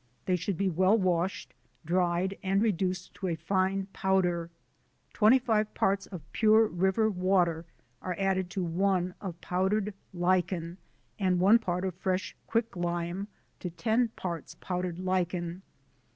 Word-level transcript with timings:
They 0.25 0.35
should 0.35 0.57
be 0.57 0.67
well 0.67 0.97
washed, 0.97 1.53
dried, 1.85 2.35
and 2.41 2.59
reduced 2.59 3.13
to 3.13 3.27
a 3.27 3.35
fine 3.35 3.85
powder: 3.93 4.49
25 5.13 5.75
parts 5.75 6.07
of 6.07 6.23
pure 6.31 6.65
river 6.65 7.07
water 7.07 7.65
are 8.01 8.15
added 8.17 8.49
to 8.49 8.63
1 8.63 9.13
of 9.21 9.39
powdered 9.41 9.93
lichen 10.11 10.79
and 11.19 11.39
1 11.39 11.59
part 11.59 11.85
of 11.85 11.93
fresh 11.93 12.35
quick 12.47 12.75
lime 12.75 13.27
to 13.59 13.69
10 13.69 14.07
parts 14.15 14.55
powdered 14.59 14.97
lichen. 14.97 15.61